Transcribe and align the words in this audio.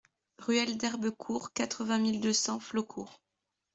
Ruelle 0.39 0.77
d'Herbecourt, 0.79 1.53
quatre-vingt 1.53 1.99
mille 1.99 2.19
deux 2.21 2.33
cents 2.33 2.59
Flaucourt 2.59 3.21